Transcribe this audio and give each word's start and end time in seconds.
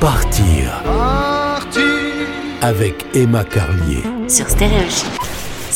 Partir. 0.00 0.82
Avec 2.62 3.04
Emma 3.14 3.42
Carlier. 3.42 4.02
sur 4.28 4.48
Stéréochic. 4.48 5.08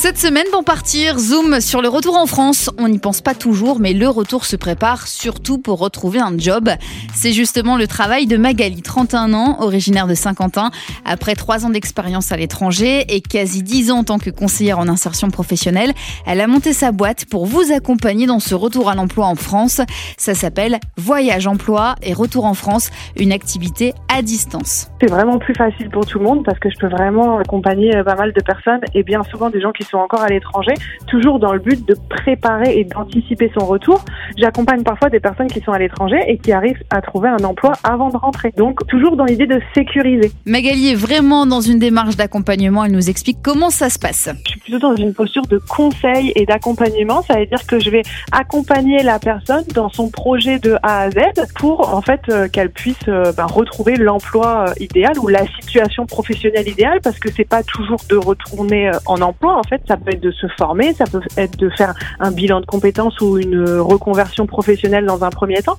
Cette 0.02 0.18
semaine, 0.18 0.46
pour 0.50 0.64
partir, 0.64 1.16
zoom 1.16 1.60
sur 1.60 1.80
le 1.80 1.86
retour 1.86 2.16
en 2.16 2.26
France. 2.26 2.68
On 2.76 2.88
n'y 2.88 2.98
pense 2.98 3.20
pas 3.20 3.34
toujours, 3.34 3.78
mais 3.78 3.92
le 3.92 4.08
retour 4.08 4.46
se 4.46 4.56
prépare 4.56 5.06
surtout 5.06 5.58
pour 5.58 5.78
retrouver 5.78 6.18
un 6.18 6.36
job. 6.36 6.70
C'est 7.14 7.30
justement 7.30 7.76
le 7.76 7.86
travail 7.86 8.26
de 8.26 8.36
Magali, 8.36 8.82
31 8.82 9.32
ans, 9.32 9.58
originaire 9.60 10.08
de 10.08 10.14
Saint-Quentin. 10.14 10.72
Après 11.04 11.36
trois 11.36 11.64
ans 11.64 11.70
d'expérience 11.70 12.32
à 12.32 12.36
l'étranger 12.36 13.04
et 13.14 13.20
quasi 13.20 13.62
10 13.62 13.92
ans 13.92 13.98
en 13.98 14.02
tant 14.02 14.18
que 14.18 14.30
conseillère 14.30 14.80
en 14.80 14.88
insertion 14.88 15.30
professionnelle, 15.30 15.92
elle 16.26 16.40
a 16.40 16.48
monté 16.48 16.72
sa 16.72 16.90
boîte 16.90 17.26
pour 17.26 17.46
vous 17.46 17.72
accompagner 17.72 18.26
dans 18.26 18.40
ce 18.40 18.56
retour 18.56 18.88
à 18.90 18.96
l'emploi 18.96 19.26
en 19.26 19.36
France. 19.36 19.80
Ça 20.18 20.34
s'appelle 20.34 20.80
Voyage 20.96 21.46
Emploi 21.46 21.94
et 22.02 22.12
Retour 22.12 22.46
en 22.46 22.54
France, 22.54 22.90
une 23.16 23.30
activité 23.30 23.94
à 24.12 24.22
distance. 24.22 24.90
C'est 25.00 25.10
vraiment 25.10 25.38
plus 25.38 25.54
facile 25.54 25.90
pour 25.90 26.06
tout 26.06 26.18
le 26.18 26.24
monde 26.24 26.44
parce 26.44 26.58
que 26.58 26.70
je 26.70 26.78
peux 26.80 26.88
vraiment 26.88 27.38
accompagner 27.38 27.96
euh, 27.96 28.02
pas 28.02 28.16
mal 28.16 28.32
de 28.32 28.40
personnes 28.40 28.80
et 28.94 29.04
bien 29.04 29.22
souvent 29.22 29.48
des 29.48 29.60
gens 29.60 29.70
qui 29.70 29.84
sont 29.84 29.91
encore 29.98 30.22
à 30.22 30.28
l'étranger, 30.28 30.74
toujours 31.06 31.38
dans 31.38 31.52
le 31.52 31.58
but 31.58 31.86
de 31.86 31.96
préparer 32.08 32.78
et 32.78 32.84
d'anticiper 32.84 33.50
son 33.58 33.66
retour. 33.66 34.04
J'accompagne 34.36 34.82
parfois 34.82 35.10
des 35.10 35.20
personnes 35.20 35.48
qui 35.48 35.60
sont 35.60 35.72
à 35.72 35.78
l'étranger 35.78 36.18
et 36.26 36.38
qui 36.38 36.52
arrivent 36.52 36.82
à 36.90 37.00
trouver 37.00 37.28
un 37.28 37.44
emploi 37.44 37.72
avant 37.84 38.10
de 38.10 38.16
rentrer. 38.16 38.52
Donc 38.56 38.86
toujours 38.86 39.16
dans 39.16 39.24
l'idée 39.24 39.46
de 39.46 39.60
sécuriser. 39.74 40.32
Magali 40.46 40.90
est 40.90 40.94
vraiment 40.94 41.46
dans 41.46 41.60
une 41.60 41.78
démarche 41.78 42.16
d'accompagnement. 42.16 42.84
Elle 42.84 42.92
nous 42.92 43.10
explique 43.10 43.38
comment 43.42 43.70
ça 43.70 43.90
se 43.90 43.98
passe. 43.98 44.28
Je 44.44 44.50
suis 44.50 44.60
plutôt 44.60 44.78
dans 44.78 44.96
une 44.96 45.14
posture 45.14 45.46
de 45.46 45.58
conseil 45.58 46.32
et 46.34 46.46
d'accompagnement. 46.46 47.22
Ça 47.22 47.38
veut 47.38 47.46
dire 47.46 47.66
que 47.66 47.78
je 47.78 47.90
vais 47.90 48.02
accompagner 48.32 49.02
la 49.02 49.18
personne 49.18 49.64
dans 49.74 49.88
son 49.88 50.10
projet 50.10 50.58
de 50.58 50.76
A 50.82 51.02
à 51.02 51.10
Z 51.10 51.16
pour 51.56 51.94
en 51.94 52.02
fait 52.02 52.20
euh, 52.28 52.48
qu'elle 52.48 52.70
puisse 52.70 52.96
euh, 53.08 53.32
bah, 53.32 53.46
retrouver 53.46 53.96
l'emploi 53.96 54.66
euh, 54.68 54.72
idéal 54.80 55.18
ou 55.18 55.28
la 55.28 55.46
situation 55.60 56.06
professionnelle 56.06 56.68
idéale 56.68 57.00
parce 57.02 57.18
que 57.18 57.30
c'est 57.30 57.48
pas 57.48 57.62
toujours 57.62 58.00
de 58.08 58.16
retourner 58.16 58.90
en 59.06 59.20
emploi. 59.20 59.58
En 59.58 59.62
fait, 59.62 59.81
ça 59.86 59.96
peut 59.96 60.12
être 60.12 60.20
de 60.20 60.30
se 60.30 60.46
former, 60.58 60.94
ça 60.94 61.04
peut 61.04 61.20
être 61.36 61.58
de 61.58 61.70
faire 61.70 61.94
un 62.20 62.30
bilan 62.30 62.60
de 62.60 62.66
compétences 62.66 63.20
ou 63.20 63.38
une 63.38 63.64
reconversion 63.80 64.46
professionnelle 64.46 65.06
dans 65.06 65.24
un 65.24 65.30
premier 65.30 65.62
temps. 65.62 65.76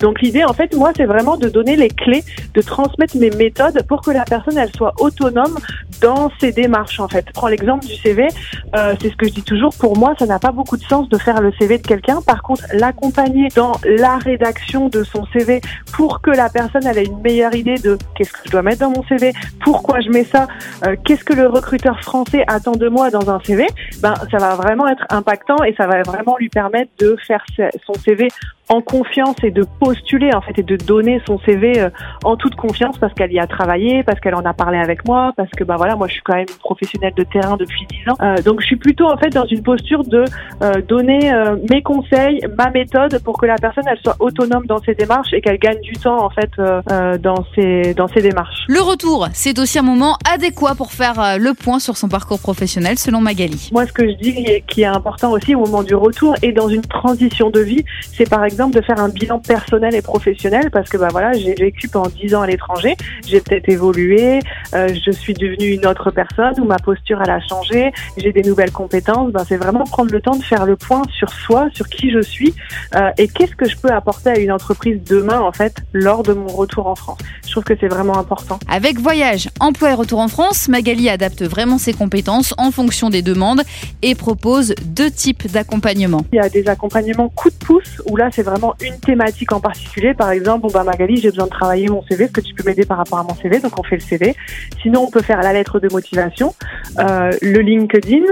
Donc 0.00 0.20
l'idée, 0.20 0.44
en 0.44 0.52
fait, 0.52 0.74
moi, 0.74 0.92
c'est 0.96 1.04
vraiment 1.04 1.36
de 1.36 1.48
donner 1.48 1.76
les 1.76 1.88
clés, 1.88 2.24
de 2.54 2.62
transmettre 2.62 3.16
mes 3.16 3.30
méthodes 3.30 3.82
pour 3.88 4.02
que 4.02 4.10
la 4.10 4.24
personne, 4.24 4.58
elle 4.58 4.72
soit 4.74 4.94
autonome 5.00 5.56
dans 6.00 6.30
ses 6.40 6.52
démarches. 6.52 7.00
En 7.00 7.08
fait, 7.08 7.26
prends 7.32 7.48
l'exemple 7.48 7.84
du 7.86 7.94
CV. 7.96 8.28
Euh, 8.74 8.94
c'est 9.00 9.10
ce 9.10 9.16
que 9.16 9.26
je 9.26 9.32
dis 9.32 9.42
toujours. 9.42 9.72
Pour 9.78 9.96
moi, 9.96 10.14
ça 10.18 10.26
n'a 10.26 10.38
pas 10.38 10.52
beaucoup 10.52 10.76
de 10.76 10.84
sens 10.84 11.08
de 11.08 11.18
faire 11.18 11.40
le 11.40 11.52
CV 11.58 11.78
de 11.78 11.86
quelqu'un. 11.86 12.20
Par 12.22 12.42
contre, 12.42 12.62
l'accompagner 12.72 13.48
dans 13.54 13.72
la 13.84 14.16
rédaction 14.18 14.88
de 14.88 15.04
son 15.04 15.26
CV 15.32 15.60
pour 15.92 16.20
que 16.20 16.30
la 16.30 16.48
personne 16.48 16.86
elle 16.86 16.98
ait 16.98 17.04
une 17.04 17.20
meilleure 17.20 17.54
idée 17.54 17.76
de 17.76 17.98
qu'est-ce 18.14 18.32
que 18.32 18.38
je 18.46 18.50
dois 18.50 18.62
mettre 18.62 18.80
dans 18.80 18.90
mon 18.90 19.04
CV, 19.04 19.32
pourquoi 19.62 20.00
je 20.00 20.10
mets 20.10 20.24
ça, 20.24 20.46
euh, 20.86 20.96
qu'est-ce 21.04 21.24
que 21.24 21.34
le 21.34 21.48
recruteur 21.48 22.00
français 22.00 22.44
attend 22.48 22.72
de 22.72 22.88
moi 22.88 23.10
dans 23.10 23.30
un 23.30 23.40
CV, 23.40 23.66
ben 24.00 24.14
ça 24.30 24.38
va 24.38 24.54
vraiment 24.54 24.88
être 24.88 25.04
impactant 25.10 25.62
et 25.64 25.74
ça 25.74 25.86
va 25.86 26.02
vraiment 26.02 26.36
lui 26.38 26.48
permettre 26.48 26.90
de 26.98 27.16
faire 27.26 27.44
son 27.86 27.94
CV 27.94 28.28
en 28.68 28.80
confiance 28.80 29.36
et 29.42 29.50
de 29.50 29.64
postuler 29.80 30.30
en 30.34 30.40
fait 30.40 30.58
et 30.58 30.62
de 30.62 30.76
donner 30.76 31.20
son 31.26 31.38
CV 31.40 31.78
euh, 31.78 31.90
en 32.24 32.36
toute 32.36 32.56
confiance 32.56 32.98
parce 32.98 33.12
qu'elle 33.14 33.32
y 33.32 33.38
a 33.38 33.46
travaillé, 33.46 34.02
parce 34.02 34.18
qu'elle 34.20 34.34
en 34.34 34.44
a 34.44 34.52
parlé 34.52 34.78
avec 34.78 35.06
moi, 35.06 35.32
parce 35.36 35.50
que 35.50 35.62
bah 35.62 35.76
voilà 35.76 35.94
moi 35.94 36.08
je 36.08 36.14
suis 36.14 36.22
quand 36.22 36.34
même 36.34 36.46
professionnelle 36.60 37.14
de 37.16 37.22
terrain 37.22 37.56
depuis 37.56 37.86
10 37.86 38.10
ans. 38.10 38.16
Euh, 38.22 38.42
donc 38.42 38.60
je 38.60 38.66
suis 38.66 38.76
plutôt 38.76 39.06
en 39.06 39.16
fait 39.16 39.30
dans 39.30 39.46
une 39.46 39.62
posture 39.62 40.02
de 40.02 40.24
euh, 40.62 40.80
donner 40.82 41.32
euh, 41.32 41.56
mes 41.70 41.82
conseils, 41.82 42.40
ma 42.58 42.70
méthode 42.70 43.20
pour 43.22 43.38
que 43.38 43.46
la 43.46 43.56
personne 43.56 43.84
elle 43.88 43.98
soit 44.02 44.16
autonome 44.18 44.66
dans 44.66 44.82
ses 44.82 44.94
démarches 44.94 45.32
et 45.32 45.40
qu'elle 45.40 45.58
gagne 45.58 45.80
du 45.80 45.92
temps 45.92 46.24
en 46.24 46.30
fait 46.30 46.50
euh, 46.58 46.82
euh, 46.90 47.18
dans 47.18 47.44
ses 47.54 47.94
dans 47.94 48.08
ses 48.08 48.22
démarches. 48.22 48.64
Le 48.68 48.80
retour, 48.80 49.28
c'est 49.32 49.58
aussi 49.58 49.78
un 49.78 49.82
moment 49.82 50.18
adéquat 50.28 50.74
pour 50.74 50.92
faire 50.92 51.38
le 51.38 51.54
point 51.54 51.78
sur 51.78 51.96
son 51.96 52.08
parcours 52.08 52.40
professionnel 52.40 52.98
selon 52.98 53.20
Magali. 53.20 53.70
Moi, 53.72 53.86
ce 53.86 53.92
que 53.92 54.08
je 54.08 54.14
dis 54.14 54.62
qui 54.66 54.82
est 54.82 54.86
important 54.86 55.30
aussi 55.30 55.54
au 55.54 55.60
moment 55.60 55.82
du 55.82 55.94
retour 55.94 56.34
et 56.42 56.52
dans 56.52 56.68
une 56.68 56.82
transition 56.82 57.50
de 57.50 57.60
vie, 57.60 57.84
c'est 58.00 58.28
par 58.28 58.44
exemple 58.44 58.55
de 58.56 58.80
faire 58.80 58.98
un 58.98 59.08
bilan 59.08 59.38
personnel 59.38 59.94
et 59.94 60.02
professionnel 60.02 60.70
parce 60.70 60.88
que 60.88 60.96
bah 60.96 61.08
voilà, 61.10 61.32
j'ai 61.34 61.54
vécu 61.54 61.88
pendant 61.88 62.08
10 62.08 62.34
ans 62.34 62.42
à 62.42 62.46
l'étranger, 62.46 62.96
j'ai 63.26 63.40
peut-être 63.40 63.68
évolué, 63.68 64.40
euh, 64.74 64.88
je 64.88 65.10
suis 65.10 65.34
devenue 65.34 65.68
une 65.68 65.86
autre 65.86 66.10
personne 66.10 66.54
ou 66.60 66.64
ma 66.64 66.78
posture 66.78 67.20
elle 67.24 67.30
a 67.30 67.40
changé, 67.40 67.92
j'ai 68.16 68.32
des 68.32 68.42
nouvelles 68.42 68.72
compétences. 68.72 69.32
Ben, 69.32 69.44
c'est 69.46 69.56
vraiment 69.56 69.84
prendre 69.84 70.12
le 70.12 70.20
temps 70.20 70.36
de 70.36 70.42
faire 70.42 70.66
le 70.66 70.76
point 70.76 71.02
sur 71.16 71.30
soi, 71.30 71.68
sur 71.72 71.88
qui 71.88 72.10
je 72.10 72.20
suis 72.20 72.54
euh, 72.94 73.10
et 73.18 73.28
qu'est-ce 73.28 73.54
que 73.54 73.68
je 73.68 73.76
peux 73.76 73.90
apporter 73.90 74.30
à 74.30 74.38
une 74.38 74.52
entreprise 74.52 75.00
demain 75.04 75.40
en 75.40 75.52
fait 75.52 75.76
lors 75.92 76.22
de 76.22 76.32
mon 76.32 76.48
retour 76.48 76.86
en 76.86 76.94
France. 76.94 77.18
Je 77.44 77.50
trouve 77.50 77.64
que 77.64 77.74
c'est 77.78 77.88
vraiment 77.88 78.18
important. 78.18 78.58
Avec 78.68 78.98
Voyage, 78.98 79.48
Emploi 79.60 79.90
et 79.90 79.94
Retour 79.94 80.18
en 80.18 80.28
France, 80.28 80.68
Magali 80.68 81.08
adapte 81.08 81.42
vraiment 81.42 81.78
ses 81.78 81.92
compétences 81.92 82.54
en 82.58 82.70
fonction 82.70 83.10
des 83.10 83.22
demandes 83.22 83.62
et 84.02 84.14
propose 84.14 84.74
deux 84.84 85.10
types 85.10 85.50
d'accompagnement. 85.50 86.24
Il 86.32 86.36
y 86.36 86.40
a 86.40 86.48
des 86.48 86.68
accompagnements 86.68 87.28
coup 87.28 87.50
de 87.50 87.54
pouce 87.54 88.02
où 88.06 88.16
là 88.16 88.28
c'est 88.32 88.42
vraiment 88.42 88.74
une 88.80 88.98
thématique 88.98 89.52
en 89.52 89.60
particulier. 89.60 90.14
Par 90.14 90.30
exemple, 90.30 90.62
bon 90.62 90.68
bah 90.72 90.84
Magali, 90.84 91.16
j'ai 91.16 91.30
besoin 91.30 91.46
de 91.46 91.50
travailler 91.50 91.88
mon 91.88 92.02
CV. 92.02 92.24
Est-ce 92.24 92.32
que 92.32 92.40
tu 92.40 92.54
peux 92.54 92.64
m'aider 92.64 92.84
par 92.84 92.98
rapport 92.98 93.18
à 93.18 93.22
mon 93.22 93.34
CV 93.34 93.60
Donc 93.60 93.78
on 93.78 93.82
fait 93.82 93.96
le 93.96 94.02
CV. 94.02 94.34
Sinon, 94.82 95.02
on 95.02 95.10
peut 95.10 95.22
faire 95.22 95.42
la 95.42 95.52
lettre 95.52 95.80
de 95.80 95.88
motivation, 95.90 96.54
euh, 96.98 97.32
le 97.42 97.60
LinkedIn 97.60 98.24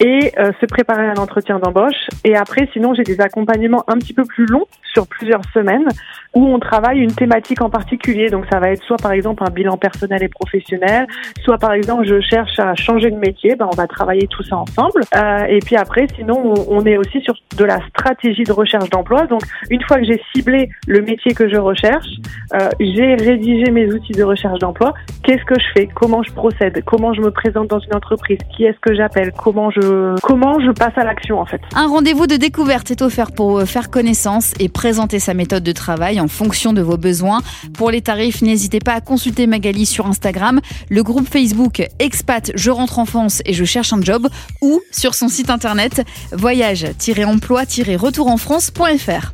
et 0.00 0.32
euh, 0.38 0.50
se 0.60 0.66
préparer 0.66 1.06
à 1.06 1.14
l'entretien 1.14 1.58
d'embauche. 1.58 2.08
Et 2.24 2.34
après, 2.34 2.68
sinon, 2.72 2.94
j'ai 2.94 3.02
des 3.02 3.20
accompagnements 3.20 3.84
un 3.86 3.98
petit 3.98 4.14
peu 4.14 4.24
plus 4.24 4.46
longs 4.46 4.66
sur 4.92 5.06
plusieurs 5.06 5.42
semaines 5.52 5.86
où 6.34 6.46
on 6.46 6.58
travaille 6.58 6.98
une 6.98 7.12
thématique 7.12 7.60
en 7.60 7.70
particulier. 7.70 8.28
Donc 8.28 8.46
ça 8.50 8.60
va 8.60 8.70
être 8.70 8.82
soit 8.84 8.96
par 8.96 9.12
exemple 9.12 9.42
un 9.46 9.50
bilan 9.50 9.76
personnel 9.76 10.22
et 10.22 10.28
professionnel, 10.28 11.06
soit 11.42 11.58
par 11.58 11.72
exemple 11.72 12.06
je 12.06 12.20
cherche 12.20 12.58
à 12.58 12.74
changer 12.74 13.10
de 13.10 13.16
métier. 13.16 13.56
Ben 13.56 13.68
on 13.70 13.76
va 13.76 13.86
travailler 13.86 14.26
tout 14.28 14.42
ça 14.42 14.56
ensemble. 14.56 15.02
Euh, 15.16 15.44
et 15.48 15.58
puis 15.58 15.76
après, 15.76 16.06
sinon 16.16 16.54
on, 16.68 16.84
est 16.84 16.96
aussi 16.96 17.20
sur 17.20 17.34
de 17.56 17.64
la 17.64 17.78
stratégie 17.88 18.44
de 18.44 18.52
recherche 18.52 18.88
d'emploi. 18.90 19.26
Donc 19.26 19.42
une 19.70 19.82
fois 19.82 19.98
que 19.98 20.04
j'ai 20.04 20.20
ciblé 20.34 20.70
le 20.86 21.02
métier 21.02 21.34
que 21.34 21.48
je 21.48 21.56
recherche, 21.56 22.08
euh, 22.54 22.68
j'ai 22.80 23.14
rédigé 23.14 23.70
mes 23.70 23.92
outils 23.92 24.12
de 24.12 24.22
recherche 24.22 24.58
d'emploi. 24.60 24.94
Qu'est-ce 25.24 25.44
que 25.44 25.58
je 25.58 25.66
fais? 25.74 25.88
Comment 25.94 26.22
je 26.22 26.32
procède? 26.32 26.82
Comment 26.84 27.12
je 27.12 27.20
me 27.20 27.30
présente 27.30 27.68
dans 27.68 27.80
une 27.80 27.94
entreprise? 27.94 28.38
Qui 28.56 28.64
est-ce 28.64 28.78
que 28.80 28.94
j'appelle? 28.94 29.32
Comment 29.32 29.70
je 29.70 29.80
comment 30.22 30.60
je 30.60 30.70
passe 30.70 30.96
à 30.96 31.04
l'action 31.04 31.40
en 31.40 31.46
fait 31.46 31.60
Un 31.74 31.88
rendez-vous 31.88 32.26
de 32.26 32.36
découverte 32.36 32.90
est 32.90 33.02
offert 33.02 33.32
pour 33.32 33.58
euh, 33.58 33.64
faire 33.64 33.90
connaissance 33.90 34.52
et 34.58 34.68
présenter 34.68 35.18
sa 35.18 35.34
méthode 35.34 35.62
de 35.62 35.72
travail 35.72 36.20
en 36.20 36.28
fonction 36.28 36.72
de 36.72 36.82
vos 36.82 36.96
besoins. 36.96 37.40
Pour 37.74 37.90
les 37.90 38.00
tarifs, 38.00 38.42
n'hésitez 38.42 38.78
pas 38.78 38.94
à 38.94 39.00
consulter 39.00 39.46
Magali 39.46 39.86
sur 39.86 40.06
Instagram, 40.06 40.60
le 40.88 41.02
groupe 41.02 41.28
Facebook 41.28 41.82
Expat 41.98 42.52
Je 42.54 42.70
rentre 42.70 42.98
en 42.98 43.04
France 43.04 43.42
et 43.44 43.52
je 43.52 43.64
cherche 43.64 43.92
un 43.92 44.00
job 44.00 44.28
ou 44.62 44.80
sur 44.90 45.14
son 45.14 45.28
site 45.28 45.50
internet 45.50 46.02
voyage-emploi-retourenfrance.fr. 46.32 49.32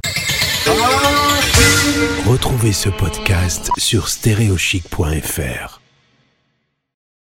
Retrouvez 2.27 2.73
ce 2.73 2.89
podcast 2.89 3.71
sur 3.79 4.09
stéréochic.fr. 4.09 5.86